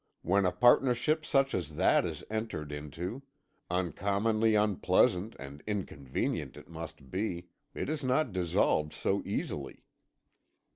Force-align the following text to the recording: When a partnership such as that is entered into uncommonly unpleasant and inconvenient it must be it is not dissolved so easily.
When 0.23 0.47
a 0.47 0.51
partnership 0.51 1.23
such 1.27 1.53
as 1.53 1.75
that 1.75 2.05
is 2.05 2.23
entered 2.27 2.71
into 2.71 3.21
uncommonly 3.69 4.55
unpleasant 4.55 5.35
and 5.37 5.61
inconvenient 5.67 6.57
it 6.57 6.67
must 6.67 7.11
be 7.11 7.49
it 7.75 7.87
is 7.87 8.03
not 8.03 8.33
dissolved 8.33 8.93
so 8.93 9.21
easily. 9.25 9.83